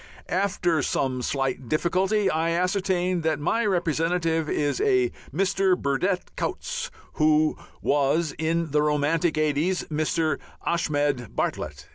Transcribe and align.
After 0.29 0.81
some 0.81 1.21
slight 1.21 1.69
difficulty 1.69 2.27
I 2.27 2.53
ascertained 2.59 3.21
that 3.21 3.39
my 3.39 3.63
representative 3.67 4.49
is 4.49 4.81
a 4.81 5.11
Mr. 5.31 5.77
Burdett 5.79 6.35
Coutts, 6.35 6.89
who 7.21 7.55
was, 7.83 8.33
in 8.39 8.71
the 8.71 8.81
romantic 8.81 9.37
eighties, 9.37 9.83
Mr. 9.91 10.39
Ashmead 10.65 11.35
Bartlett. 11.35 11.87